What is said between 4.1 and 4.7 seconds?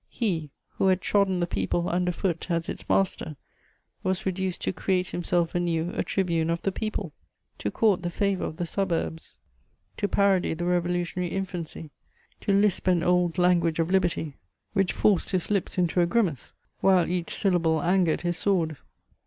reduced